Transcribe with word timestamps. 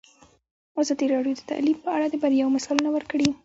ازادي 0.81 1.05
راډیو 1.13 1.35
د 1.37 1.41
تعلیم 1.49 1.77
په 1.83 1.89
اړه 1.95 2.05
د 2.09 2.15
بریاوو 2.21 2.53
مثالونه 2.57 2.89
ورکړي. 2.93 3.29